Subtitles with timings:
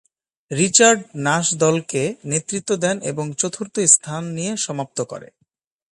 [0.51, 2.01] Richard Nash দলকে
[2.25, 5.29] নেতৃত্ব দেন এবং চতুর্থ স্থান নিয়ে সমাপ্ত করে।